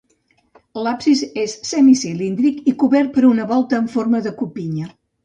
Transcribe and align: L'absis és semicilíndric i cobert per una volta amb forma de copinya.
L'absis 0.85 1.19
és 1.41 1.53
semicilíndric 1.71 2.63
i 2.71 2.73
cobert 2.85 3.13
per 3.19 3.23
una 3.33 3.47
volta 3.53 3.79
amb 3.81 3.93
forma 3.97 4.23
de 4.29 4.33
copinya. 4.41 4.89